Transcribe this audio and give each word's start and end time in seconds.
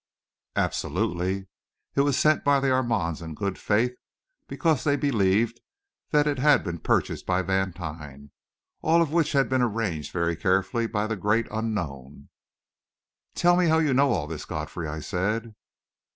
"Absolutely. 0.55 1.45
It 1.93 2.01
was 2.01 2.17
sent 2.17 2.43
by 2.43 2.59
the 2.59 2.69
Armands 2.69 3.21
in 3.21 3.35
good 3.35 3.59
faith, 3.59 3.91
because 4.47 4.83
they 4.83 4.95
believed 4.95 5.61
that 6.09 6.25
it 6.25 6.39
had 6.39 6.63
been 6.63 6.79
purchased 6.79 7.27
by 7.27 7.43
Vantine 7.43 8.31
all 8.81 9.03
of 9.03 9.11
which 9.11 9.33
had 9.33 9.47
been 9.47 9.61
arranged 9.61 10.11
very 10.11 10.35
carefully 10.35 10.87
by 10.87 11.05
the 11.05 11.15
Great 11.15 11.45
Unknown." 11.51 12.29
"Tell 13.35 13.55
me 13.55 13.67
how 13.67 13.77
you 13.77 13.93
know 13.93 14.09
all 14.09 14.25
this, 14.25 14.43
Godfrey," 14.43 14.87
I 14.87 15.01
said. 15.01 15.53